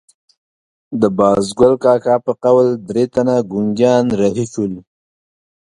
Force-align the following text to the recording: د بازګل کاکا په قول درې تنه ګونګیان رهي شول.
د 1.01 1.03
بازګل 1.17 1.73
کاکا 1.83 2.15
په 2.25 2.31
قول 2.43 2.67
درې 2.89 3.03
تنه 3.13 3.35
ګونګیان 3.51 4.05
رهي 4.21 4.45
شول. 4.53 4.73